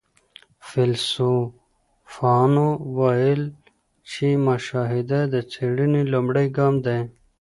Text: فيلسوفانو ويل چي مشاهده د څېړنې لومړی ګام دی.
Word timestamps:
فيلسوفانو 0.67 2.67
ويل 2.97 3.41
چي 4.09 4.27
مشاهده 4.47 5.21
د 5.33 5.35
څېړنې 5.51 6.01
لومړی 6.13 6.47
ګام 6.57 6.75
دی. 6.85 6.99